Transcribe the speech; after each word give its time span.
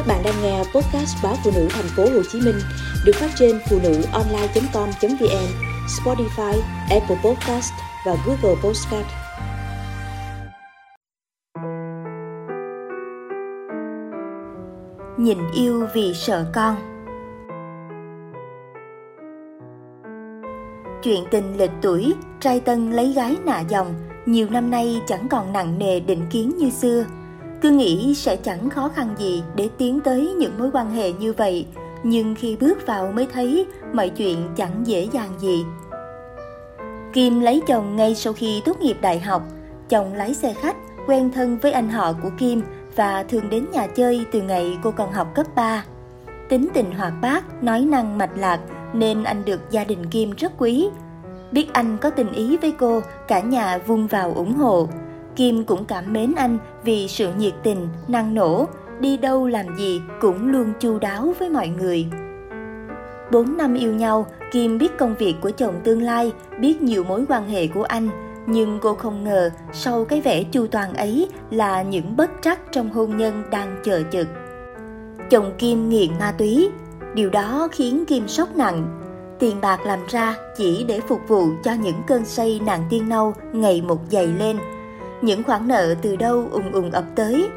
Các 0.00 0.06
bạn 0.06 0.22
đang 0.24 0.42
nghe 0.42 0.58
podcast 0.58 1.16
báo 1.22 1.34
phụ 1.44 1.50
nữ 1.54 1.68
thành 1.70 1.84
phố 1.96 2.02
Hồ 2.02 2.22
Chí 2.32 2.40
Minh 2.40 2.58
được 3.04 3.12
phát 3.14 3.30
trên 3.38 3.60
phụ 3.70 3.78
nữ 3.82 4.02
online.com.vn, 4.12 5.46
Spotify, 5.86 6.60
Apple 6.90 7.16
Podcast 7.24 7.72
và 8.06 8.16
Google 8.26 8.60
Podcast. 8.62 9.06
Nhìn 15.18 15.38
yêu 15.54 15.86
vì 15.94 16.14
sợ 16.14 16.46
con 16.54 16.76
Chuyện 21.02 21.24
tình 21.30 21.56
lệch 21.56 21.70
tuổi, 21.82 22.14
trai 22.40 22.60
tân 22.60 22.90
lấy 22.90 23.12
gái 23.12 23.36
nạ 23.44 23.60
dòng, 23.68 23.94
nhiều 24.26 24.50
năm 24.50 24.70
nay 24.70 25.00
chẳng 25.06 25.28
còn 25.28 25.52
nặng 25.52 25.78
nề 25.78 26.00
định 26.00 26.26
kiến 26.30 26.52
như 26.58 26.70
xưa– 26.70 27.04
cứ 27.62 27.70
nghĩ 27.70 28.14
sẽ 28.14 28.36
chẳng 28.36 28.70
khó 28.70 28.88
khăn 28.88 29.14
gì 29.18 29.42
để 29.56 29.68
tiến 29.78 30.00
tới 30.00 30.34
những 30.38 30.58
mối 30.58 30.70
quan 30.72 30.90
hệ 30.90 31.12
như 31.12 31.32
vậy 31.32 31.66
nhưng 32.02 32.34
khi 32.34 32.56
bước 32.56 32.86
vào 32.86 33.12
mới 33.12 33.26
thấy 33.32 33.66
mọi 33.92 34.08
chuyện 34.08 34.48
chẳng 34.56 34.80
dễ 34.84 35.08
dàng 35.12 35.30
gì 35.38 35.64
kim 37.12 37.40
lấy 37.40 37.62
chồng 37.66 37.96
ngay 37.96 38.14
sau 38.14 38.32
khi 38.32 38.62
tốt 38.64 38.80
nghiệp 38.80 38.96
đại 39.00 39.20
học 39.20 39.42
chồng 39.88 40.14
lái 40.14 40.34
xe 40.34 40.54
khách 40.54 40.76
quen 41.06 41.30
thân 41.32 41.58
với 41.58 41.72
anh 41.72 41.88
họ 41.88 42.12
của 42.12 42.30
kim 42.38 42.62
và 42.96 43.22
thường 43.22 43.50
đến 43.50 43.66
nhà 43.72 43.86
chơi 43.86 44.24
từ 44.32 44.42
ngày 44.42 44.78
cô 44.82 44.90
còn 44.90 45.12
học 45.12 45.34
cấp 45.34 45.46
3. 45.54 45.84
Tính 46.48 46.68
tình 46.74 46.90
hoạt 46.92 47.12
bát, 47.22 47.62
nói 47.62 47.80
năng 47.80 48.18
mạch 48.18 48.30
lạc 48.36 48.60
nên 48.92 49.24
anh 49.24 49.44
được 49.44 49.70
gia 49.70 49.84
đình 49.84 50.06
Kim 50.10 50.30
rất 50.30 50.52
quý. 50.58 50.88
Biết 51.52 51.72
anh 51.72 51.96
có 52.00 52.10
tình 52.10 52.32
ý 52.32 52.56
với 52.56 52.72
cô, 52.78 53.00
cả 53.28 53.40
nhà 53.40 53.78
vung 53.78 54.06
vào 54.06 54.32
ủng 54.32 54.54
hộ. 54.54 54.88
Kim 55.40 55.64
cũng 55.64 55.84
cảm 55.84 56.12
mến 56.12 56.32
anh 56.36 56.58
vì 56.84 57.08
sự 57.08 57.32
nhiệt 57.38 57.52
tình, 57.62 57.88
năng 58.08 58.34
nổ, 58.34 58.68
đi 59.00 59.16
đâu 59.16 59.46
làm 59.46 59.76
gì 59.76 60.02
cũng 60.20 60.46
luôn 60.46 60.72
chu 60.80 60.98
đáo 60.98 61.34
với 61.38 61.50
mọi 61.50 61.68
người. 61.68 62.06
Bốn 63.32 63.56
năm 63.56 63.74
yêu 63.74 63.94
nhau, 63.94 64.26
Kim 64.52 64.78
biết 64.78 64.98
công 64.98 65.14
việc 65.14 65.34
của 65.40 65.50
chồng 65.50 65.74
tương 65.84 66.02
lai, 66.02 66.32
biết 66.58 66.82
nhiều 66.82 67.04
mối 67.04 67.24
quan 67.28 67.48
hệ 67.48 67.66
của 67.66 67.82
anh, 67.82 68.08
nhưng 68.46 68.78
cô 68.82 68.94
không 68.94 69.24
ngờ 69.24 69.50
sau 69.72 70.04
cái 70.04 70.20
vẻ 70.20 70.42
chu 70.42 70.66
toàn 70.66 70.94
ấy 70.94 71.28
là 71.50 71.82
những 71.82 72.16
bất 72.16 72.30
trắc 72.42 72.72
trong 72.72 72.90
hôn 72.90 73.16
nhân 73.16 73.42
đang 73.50 73.80
chờ 73.84 74.02
chực. 74.10 74.26
Chồng 75.30 75.52
Kim 75.58 75.88
nghiện 75.88 76.10
ma 76.18 76.32
túy, 76.38 76.70
điều 77.14 77.30
đó 77.30 77.68
khiến 77.72 78.04
Kim 78.04 78.28
sốc 78.28 78.56
nặng. 78.56 79.00
Tiền 79.38 79.60
bạc 79.60 79.80
làm 79.86 79.98
ra 80.08 80.36
chỉ 80.56 80.84
để 80.88 81.00
phục 81.00 81.20
vụ 81.28 81.44
cho 81.64 81.72
những 81.72 82.02
cơn 82.06 82.24
say 82.24 82.60
nàng 82.66 82.82
tiên 82.90 83.08
nâu 83.08 83.34
ngày 83.52 83.82
một 83.82 83.98
dày 84.10 84.26
lên– 84.26 84.56
những 85.22 85.42
khoản 85.42 85.68
nợ 85.68 85.94
từ 86.02 86.16
đâu 86.16 86.48
ùng 86.50 86.72
ùng 86.72 86.90
ập 86.90 87.04
tới. 87.14 87.48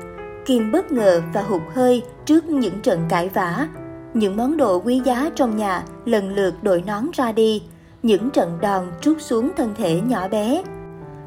Kim 0.46 0.72
bất 0.72 0.92
ngờ 0.92 1.22
và 1.34 1.42
hụt 1.42 1.62
hơi 1.74 2.04
trước 2.26 2.46
những 2.46 2.80
trận 2.82 3.00
cãi 3.10 3.30
vã. 3.30 3.68
Những 4.14 4.38
món 4.38 4.58
đồ 4.58 4.82
quý 4.86 5.02
giá 5.06 5.30
trong 5.36 5.58
nhà 5.58 5.84
lần 6.06 6.36
lượt 6.36 6.54
đội 6.62 6.84
nón 6.88 7.06
ra 7.14 7.32
đi, 7.32 7.64
những 8.04 8.30
trận 8.30 8.58
đòn 8.62 8.86
trút 9.02 9.22
xuống 9.22 9.50
thân 9.58 9.74
thể 9.78 10.02
nhỏ 10.02 10.28
bé. 10.28 10.64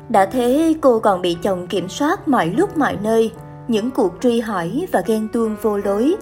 Đã 0.08 0.26
thế 0.26 0.74
cô 0.80 1.00
còn 1.00 1.22
bị 1.22 1.36
chồng 1.42 1.66
kiểm 1.66 1.88
soát 1.88 2.28
mọi 2.28 2.46
lúc 2.46 2.78
mọi 2.78 2.96
nơi, 3.02 3.32
những 3.68 3.90
cuộc 3.90 4.12
truy 4.20 4.40
hỏi 4.40 4.86
và 4.92 5.02
ghen 5.06 5.28
tuông 5.32 5.56
vô 5.62 5.76
lối. 5.76 6.16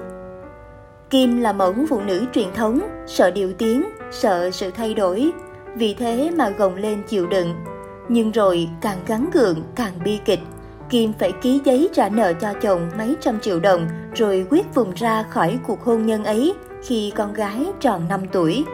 Kim 1.11 1.41
là 1.41 1.53
mẫu 1.53 1.75
phụ 1.89 2.01
nữ 2.01 2.25
truyền 2.33 2.49
thống, 2.55 2.81
sợ 3.07 3.31
điều 3.31 3.53
tiếng, 3.53 3.85
sợ 4.11 4.51
sự 4.51 4.71
thay 4.71 4.95
đổi, 4.95 5.33
vì 5.77 5.95
thế 5.95 6.31
mà 6.37 6.49
gồng 6.49 6.75
lên 6.77 7.03
chịu 7.09 7.27
đựng, 7.27 7.55
nhưng 8.09 8.31
rồi 8.31 8.69
càng 8.81 8.99
gắn 9.07 9.31
gượng 9.33 9.63
càng 9.75 9.93
bi 10.05 10.19
kịch. 10.25 10.41
Kim 10.91 11.13
phải 11.19 11.33
ký 11.43 11.61
giấy 11.65 11.89
trả 11.93 12.09
nợ 12.09 12.33
cho 12.33 12.53
chồng 12.61 12.91
mấy 12.99 13.17
trăm 13.21 13.41
triệu 13.41 13.61
đồng 13.61 13.89
rồi 14.15 14.47
quyết 14.51 14.75
vùng 14.75 14.93
ra 14.95 15.23
khỏi 15.23 15.59
cuộc 15.67 15.85
hôn 15.85 16.07
nhân 16.07 16.25
ấy 16.25 16.55
khi 16.83 17.13
con 17.17 17.33
gái 17.33 17.67
tròn 17.81 18.09
5 18.09 18.21
tuổi. 18.33 18.65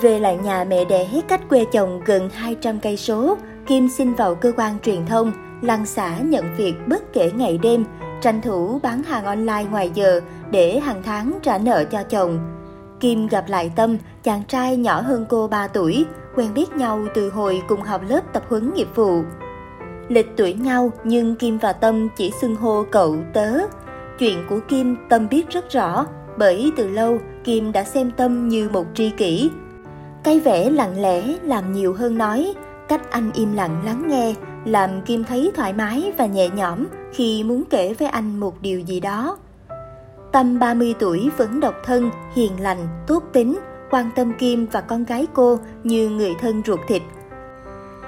Về 0.00 0.18
lại 0.18 0.36
nhà 0.36 0.64
mẹ 0.64 0.84
đẻ 0.84 1.08
cách 1.28 1.48
quê 1.48 1.64
chồng 1.72 2.00
gần 2.04 2.30
200 2.30 2.80
cây 2.80 2.96
số, 2.96 3.36
Kim 3.66 3.88
xin 3.88 4.14
vào 4.14 4.34
cơ 4.34 4.52
quan 4.56 4.78
truyền 4.78 5.06
thông, 5.06 5.32
lăng 5.62 5.86
xả 5.86 6.18
nhận 6.18 6.44
việc 6.56 6.74
bất 6.86 7.12
kể 7.12 7.30
ngày 7.34 7.58
đêm, 7.62 7.84
tranh 8.20 8.40
thủ 8.42 8.80
bán 8.82 9.02
hàng 9.02 9.24
online 9.24 9.64
ngoài 9.70 9.90
giờ 9.94 10.20
để 10.50 10.78
hàng 10.78 11.02
tháng 11.02 11.38
trả 11.42 11.58
nợ 11.58 11.84
cho 11.84 12.02
chồng. 12.02 12.38
Kim 13.00 13.26
gặp 13.26 13.44
lại 13.48 13.72
Tâm, 13.76 13.96
chàng 14.22 14.42
trai 14.48 14.76
nhỏ 14.76 15.00
hơn 15.00 15.26
cô 15.28 15.48
3 15.48 15.68
tuổi, 15.68 16.04
quen 16.36 16.54
biết 16.54 16.76
nhau 16.76 17.06
từ 17.14 17.30
hồi 17.30 17.62
cùng 17.68 17.80
học 17.80 18.00
lớp 18.08 18.20
tập 18.32 18.42
huấn 18.48 18.74
nghiệp 18.74 18.88
vụ. 18.94 19.22
Lịch 20.08 20.36
tuổi 20.36 20.54
nhau 20.54 20.92
nhưng 21.04 21.36
Kim 21.36 21.58
và 21.58 21.72
Tâm 21.72 22.08
chỉ 22.16 22.32
xưng 22.40 22.56
hô 22.56 22.84
cậu 22.90 23.16
tớ. 23.32 23.58
Chuyện 24.18 24.46
của 24.48 24.60
Kim 24.68 24.96
Tâm 25.08 25.28
biết 25.28 25.50
rất 25.50 25.70
rõ, 25.70 26.06
bởi 26.38 26.72
từ 26.76 26.88
lâu 26.88 27.18
Kim 27.44 27.72
đã 27.72 27.84
xem 27.84 28.10
Tâm 28.10 28.48
như 28.48 28.68
một 28.68 28.86
tri 28.94 29.10
kỷ. 29.10 29.50
Cái 30.24 30.40
vẻ 30.40 30.70
lặng 30.70 31.00
lẽ 31.00 31.22
làm 31.42 31.72
nhiều 31.72 31.94
hơn 31.94 32.18
nói, 32.18 32.54
cách 32.88 33.10
anh 33.10 33.30
im 33.34 33.54
lặng 33.54 33.82
lắng 33.84 34.04
nghe 34.08 34.34
làm 34.64 35.02
Kim 35.02 35.24
thấy 35.24 35.52
thoải 35.54 35.72
mái 35.72 36.12
và 36.18 36.26
nhẹ 36.26 36.48
nhõm 36.48 36.84
khi 37.12 37.44
muốn 37.44 37.64
kể 37.70 37.94
với 37.94 38.08
anh 38.08 38.40
một 38.40 38.62
điều 38.62 38.80
gì 38.80 39.00
đó. 39.00 39.38
Tâm 40.32 40.58
30 40.58 40.94
tuổi 40.98 41.30
vẫn 41.36 41.60
độc 41.60 41.74
thân, 41.84 42.10
hiền 42.34 42.52
lành, 42.60 42.78
tốt 43.06 43.22
tính, 43.32 43.58
quan 43.94 44.10
tâm 44.14 44.32
Kim 44.38 44.66
và 44.72 44.80
con 44.80 45.04
gái 45.04 45.26
cô 45.34 45.58
như 45.84 46.08
người 46.08 46.34
thân 46.40 46.62
ruột 46.66 46.80
thịt. 46.88 47.02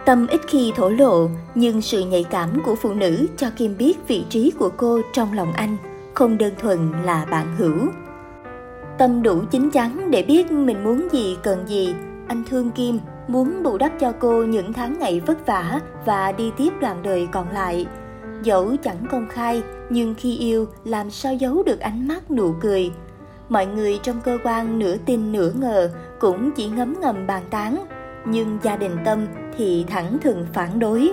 Tâm 0.06 0.26
ít 0.26 0.40
khi 0.48 0.72
thổ 0.76 0.88
lộ, 0.88 1.28
nhưng 1.54 1.82
sự 1.82 2.00
nhạy 2.00 2.24
cảm 2.30 2.48
của 2.64 2.74
phụ 2.74 2.94
nữ 2.94 3.26
cho 3.36 3.50
Kim 3.56 3.76
biết 3.78 4.08
vị 4.08 4.24
trí 4.30 4.52
của 4.58 4.70
cô 4.76 5.00
trong 5.12 5.32
lòng 5.32 5.52
anh, 5.52 5.76
không 6.14 6.38
đơn 6.38 6.54
thuần 6.58 6.92
là 7.04 7.24
bạn 7.30 7.56
hữu. 7.56 7.78
Tâm 8.98 9.22
đủ 9.22 9.42
chín 9.50 9.70
chắn 9.70 10.10
để 10.10 10.22
biết 10.22 10.52
mình 10.52 10.84
muốn 10.84 11.08
gì 11.12 11.36
cần 11.42 11.68
gì, 11.68 11.94
anh 12.28 12.44
thương 12.50 12.70
Kim, 12.70 12.98
muốn 13.28 13.62
bù 13.62 13.78
đắp 13.78 13.92
cho 14.00 14.12
cô 14.20 14.44
những 14.44 14.72
tháng 14.72 14.98
ngày 14.98 15.20
vất 15.20 15.46
vả 15.46 15.80
và 16.04 16.32
đi 16.32 16.50
tiếp 16.56 16.72
đoạn 16.80 17.02
đời 17.02 17.28
còn 17.32 17.48
lại. 17.48 17.86
Dẫu 18.42 18.76
chẳng 18.82 19.06
công 19.10 19.26
khai, 19.28 19.62
nhưng 19.90 20.14
khi 20.14 20.36
yêu 20.36 20.66
làm 20.84 21.10
sao 21.10 21.34
giấu 21.34 21.62
được 21.62 21.80
ánh 21.80 22.08
mắt 22.08 22.30
nụ 22.30 22.54
cười, 22.60 22.90
mọi 23.48 23.66
người 23.66 24.00
trong 24.02 24.20
cơ 24.20 24.38
quan 24.44 24.78
nửa 24.78 24.96
tin 24.96 25.32
nửa 25.32 25.50
ngờ 25.50 25.90
cũng 26.20 26.50
chỉ 26.52 26.68
ngấm 26.68 26.94
ngầm 27.00 27.26
bàn 27.26 27.42
tán. 27.50 27.84
Nhưng 28.24 28.58
gia 28.62 28.76
đình 28.76 28.96
tâm 29.04 29.26
thì 29.56 29.84
thẳng 29.88 30.18
thừng 30.22 30.46
phản 30.52 30.78
đối. 30.78 31.12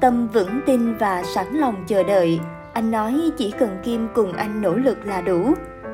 Tâm 0.00 0.28
vững 0.28 0.60
tin 0.66 0.96
và 0.96 1.22
sẵn 1.22 1.54
lòng 1.54 1.84
chờ 1.86 2.02
đợi. 2.02 2.40
Anh 2.72 2.90
nói 2.90 3.30
chỉ 3.36 3.50
cần 3.50 3.78
kim 3.84 4.08
cùng 4.14 4.32
anh 4.32 4.62
nỗ 4.62 4.74
lực 4.74 5.06
là 5.06 5.20
đủ. 5.20 5.52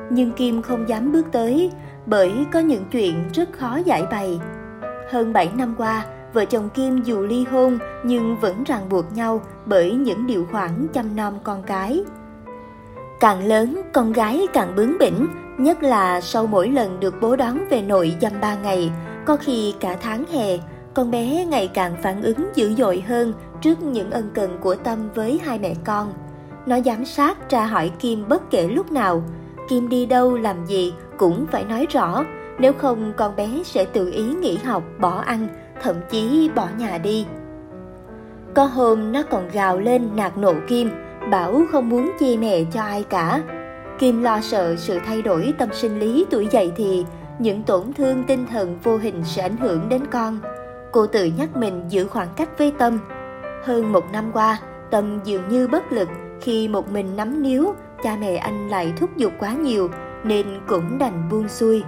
Nhưng 0.09 0.31
kim 0.31 0.61
không 0.61 0.89
dám 0.89 1.11
bước 1.11 1.27
tới, 1.31 1.71
bởi 2.05 2.45
có 2.51 2.59
những 2.59 2.85
chuyện 2.91 3.15
rất 3.33 3.49
khó 3.53 3.77
giải 3.85 4.03
bày. 4.11 4.39
Hơn 5.09 5.33
7 5.33 5.49
năm 5.57 5.75
qua, 5.77 6.05
vợ 6.33 6.45
chồng 6.45 6.69
kim 6.69 7.03
dù 7.03 7.21
ly 7.21 7.43
hôn 7.43 7.79
nhưng 8.03 8.37
vẫn 8.37 8.63
ràng 8.63 8.89
buộc 8.89 9.13
nhau 9.13 9.41
bởi 9.65 9.93
những 9.93 10.27
điều 10.27 10.47
khoản 10.51 10.87
chăm 10.93 11.15
nom 11.15 11.33
con 11.43 11.63
cái. 11.63 12.03
Càng 13.21 13.47
lớn, 13.47 13.81
con 13.93 14.13
gái 14.13 14.47
càng 14.53 14.75
bướng 14.75 14.97
bỉnh, 14.97 15.27
nhất 15.57 15.83
là 15.83 16.21
sau 16.21 16.47
mỗi 16.47 16.69
lần 16.69 16.99
được 16.99 17.15
bố 17.21 17.35
đón 17.35 17.59
về 17.69 17.81
nội 17.81 18.15
dăm 18.21 18.31
ba 18.41 18.55
ngày, 18.55 18.91
có 19.25 19.35
khi 19.35 19.73
cả 19.79 19.97
tháng 20.01 20.25
hè, 20.31 20.57
con 20.93 21.11
bé 21.11 21.45
ngày 21.45 21.67
càng 21.73 21.95
phản 22.03 22.21
ứng 22.21 22.49
dữ 22.55 22.73
dội 22.75 23.03
hơn 23.07 23.33
trước 23.61 23.83
những 23.83 24.11
ân 24.11 24.31
cần 24.33 24.57
của 24.61 24.75
Tâm 24.75 25.09
với 25.15 25.39
hai 25.45 25.59
mẹ 25.59 25.73
con. 25.83 26.13
Nó 26.65 26.79
giám 26.79 27.05
sát 27.05 27.49
tra 27.49 27.65
hỏi 27.65 27.91
Kim 27.99 28.25
bất 28.29 28.49
kể 28.51 28.67
lúc 28.67 28.91
nào, 28.91 29.23
Kim 29.69 29.89
đi 29.89 30.05
đâu 30.05 30.37
làm 30.37 30.65
gì 30.65 30.93
cũng 31.17 31.45
phải 31.51 31.63
nói 31.63 31.87
rõ, 31.89 32.25
nếu 32.59 32.73
không 32.73 33.13
con 33.17 33.35
bé 33.35 33.49
sẽ 33.65 33.85
tự 33.85 34.11
ý 34.11 34.23
nghỉ 34.23 34.57
học, 34.57 34.83
bỏ 34.99 35.17
ăn, 35.25 35.47
thậm 35.81 35.95
chí 36.09 36.49
bỏ 36.55 36.67
nhà 36.77 36.97
đi. 36.97 37.25
Có 38.53 38.65
hôm 38.65 39.11
nó 39.11 39.23
còn 39.29 39.49
gào 39.53 39.77
lên 39.79 40.09
nạt 40.15 40.37
nộ 40.37 40.53
Kim, 40.67 40.89
Bảo 41.29 41.61
không 41.71 41.89
muốn 41.89 42.11
chia 42.19 42.35
mẹ 42.39 42.63
cho 42.71 42.81
ai 42.81 43.03
cả. 43.03 43.41
Kim 43.99 44.23
lo 44.23 44.41
sợ 44.41 44.75
sự 44.75 44.99
thay 45.05 45.21
đổi 45.21 45.53
tâm 45.57 45.69
sinh 45.73 45.99
lý 45.99 46.25
tuổi 46.29 46.47
dậy 46.51 46.71
thì 46.75 47.05
những 47.39 47.63
tổn 47.63 47.93
thương 47.93 48.23
tinh 48.23 48.45
thần 48.51 48.77
vô 48.83 48.97
hình 48.97 49.23
sẽ 49.25 49.41
ảnh 49.41 49.57
hưởng 49.57 49.89
đến 49.89 50.01
con. 50.11 50.39
Cô 50.91 51.07
tự 51.07 51.25
nhắc 51.25 51.57
mình 51.57 51.83
giữ 51.89 52.07
khoảng 52.07 52.27
cách 52.35 52.49
với 52.57 52.73
Tâm. 52.79 52.99
Hơn 53.63 53.91
một 53.91 54.11
năm 54.11 54.31
qua, 54.33 54.59
Tâm 54.91 55.19
dường 55.23 55.49
như 55.49 55.67
bất 55.67 55.91
lực 55.91 56.09
khi 56.41 56.67
một 56.67 56.91
mình 56.91 57.15
nắm 57.15 57.43
níu, 57.43 57.73
cha 58.03 58.17
mẹ 58.19 58.35
anh 58.35 58.69
lại 58.69 58.93
thúc 58.97 59.17
giục 59.17 59.33
quá 59.39 59.53
nhiều 59.53 59.89
nên 60.23 60.45
cũng 60.67 60.97
đành 60.97 61.29
buông 61.31 61.47
xuôi. 61.47 61.83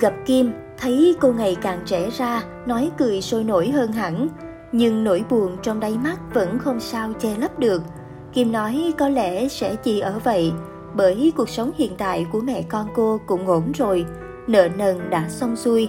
Gặp 0.00 0.14
Kim, 0.26 0.52
thấy 0.78 1.16
cô 1.20 1.32
ngày 1.32 1.56
càng 1.62 1.78
trẻ 1.84 2.10
ra, 2.10 2.42
nói 2.66 2.90
cười 2.98 3.20
sôi 3.20 3.44
nổi 3.44 3.68
hơn 3.68 3.92
hẳn, 3.92 4.28
nhưng 4.72 5.04
nỗi 5.04 5.24
buồn 5.30 5.56
trong 5.62 5.80
đáy 5.80 5.98
mắt 6.04 6.34
vẫn 6.34 6.58
không 6.58 6.80
sao 6.80 7.12
che 7.20 7.36
lấp 7.38 7.58
được– 7.58 7.82
Kim 8.38 8.52
nói 8.52 8.94
có 8.98 9.08
lẽ 9.08 9.48
sẽ 9.48 9.74
chỉ 9.74 10.00
ở 10.00 10.20
vậy, 10.24 10.52
bởi 10.94 11.32
cuộc 11.36 11.48
sống 11.48 11.70
hiện 11.76 11.92
tại 11.98 12.26
của 12.32 12.40
mẹ 12.40 12.62
con 12.62 12.86
cô 12.94 13.20
cũng 13.26 13.46
ổn 13.46 13.72
rồi, 13.72 14.06
nợ 14.46 14.68
nần 14.76 15.10
đã 15.10 15.28
xong 15.28 15.56
xuôi. 15.56 15.88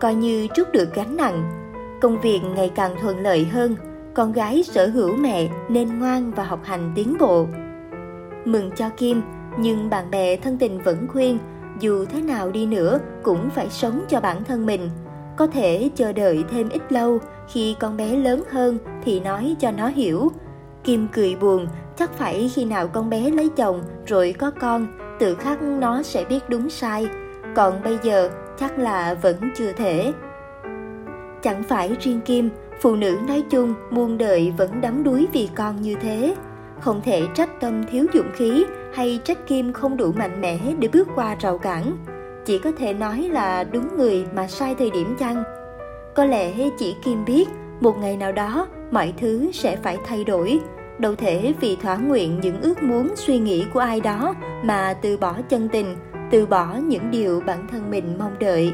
Coi 0.00 0.14
như 0.14 0.46
trút 0.54 0.72
được 0.72 0.94
gánh 0.94 1.16
nặng, 1.16 1.50
công 2.00 2.20
việc 2.20 2.40
ngày 2.54 2.70
càng 2.74 2.96
thuận 3.00 3.18
lợi 3.18 3.44
hơn, 3.44 3.76
con 4.14 4.32
gái 4.32 4.62
sở 4.62 4.86
hữu 4.86 5.16
mẹ 5.16 5.48
nên 5.68 5.98
ngoan 5.98 6.30
và 6.30 6.44
học 6.44 6.60
hành 6.64 6.92
tiến 6.94 7.16
bộ. 7.20 7.46
mừng 8.44 8.70
cho 8.76 8.88
Kim, 8.88 9.22
nhưng 9.58 9.90
bạn 9.90 10.10
bè 10.10 10.36
thân 10.36 10.58
tình 10.58 10.82
vẫn 10.82 11.06
khuyên 11.08 11.38
dù 11.80 12.04
thế 12.04 12.22
nào 12.22 12.50
đi 12.50 12.66
nữa 12.66 12.98
cũng 13.22 13.50
phải 13.50 13.70
sống 13.70 14.00
cho 14.08 14.20
bản 14.20 14.44
thân 14.44 14.66
mình. 14.66 14.90
Có 15.36 15.46
thể 15.46 15.90
chờ 15.94 16.12
đợi 16.12 16.44
thêm 16.50 16.68
ít 16.68 16.92
lâu, 16.92 17.18
khi 17.48 17.76
con 17.80 17.96
bé 17.96 18.16
lớn 18.16 18.42
hơn 18.50 18.78
thì 19.04 19.20
nói 19.20 19.56
cho 19.60 19.70
nó 19.70 19.88
hiểu. 19.88 20.30
Kim 20.86 21.06
cười 21.12 21.36
buồn, 21.40 21.66
chắc 21.96 22.12
phải 22.12 22.50
khi 22.54 22.64
nào 22.64 22.88
con 22.88 23.10
bé 23.10 23.30
lấy 23.30 23.48
chồng 23.56 23.82
rồi 24.06 24.34
có 24.38 24.50
con, 24.50 24.86
tự 25.18 25.34
khắc 25.34 25.62
nó 25.62 26.02
sẽ 26.02 26.24
biết 26.24 26.40
đúng 26.48 26.70
sai. 26.70 27.08
Còn 27.54 27.82
bây 27.84 27.98
giờ 28.02 28.30
chắc 28.58 28.78
là 28.78 29.14
vẫn 29.14 29.36
chưa 29.56 29.72
thể. 29.72 30.12
Chẳng 31.42 31.62
phải 31.62 31.96
riêng 32.00 32.20
Kim, 32.20 32.50
phụ 32.80 32.96
nữ 32.96 33.18
nói 33.28 33.42
chung 33.50 33.74
muôn 33.90 34.18
đời 34.18 34.52
vẫn 34.56 34.80
đắm 34.80 35.04
đuối 35.04 35.26
vì 35.32 35.48
con 35.54 35.82
như 35.82 35.94
thế. 35.94 36.34
Không 36.80 37.00
thể 37.04 37.22
trách 37.34 37.60
tâm 37.60 37.84
thiếu 37.90 38.06
dũng 38.14 38.30
khí 38.34 38.64
hay 38.94 39.20
trách 39.24 39.46
Kim 39.46 39.72
không 39.72 39.96
đủ 39.96 40.12
mạnh 40.12 40.40
mẽ 40.40 40.58
để 40.78 40.88
bước 40.92 41.08
qua 41.14 41.36
rào 41.40 41.58
cản. 41.58 41.96
Chỉ 42.44 42.58
có 42.58 42.72
thể 42.78 42.94
nói 42.94 43.28
là 43.32 43.64
đúng 43.64 43.96
người 43.96 44.26
mà 44.34 44.46
sai 44.46 44.74
thời 44.74 44.90
điểm 44.90 45.16
chăng. 45.18 45.42
Có 46.14 46.24
lẽ 46.24 46.52
chỉ 46.78 46.96
Kim 47.04 47.24
biết 47.24 47.48
một 47.80 47.98
ngày 47.98 48.16
nào 48.16 48.32
đó 48.32 48.66
mọi 48.90 49.12
thứ 49.16 49.50
sẽ 49.52 49.76
phải 49.76 49.98
thay 50.04 50.24
đổi. 50.24 50.60
Đâu 50.98 51.14
thể 51.14 51.54
vì 51.60 51.76
thỏa 51.76 51.96
nguyện 51.96 52.40
những 52.40 52.60
ước 52.60 52.82
muốn 52.82 53.16
suy 53.16 53.38
nghĩ 53.38 53.64
của 53.74 53.80
ai 53.80 54.00
đó 54.00 54.34
mà 54.64 54.94
từ 55.02 55.16
bỏ 55.16 55.36
chân 55.48 55.68
tình, 55.72 55.96
từ 56.30 56.46
bỏ 56.46 56.74
những 56.74 57.10
điều 57.10 57.40
bản 57.40 57.66
thân 57.70 57.90
mình 57.90 58.16
mong 58.18 58.38
đợi. 58.38 58.72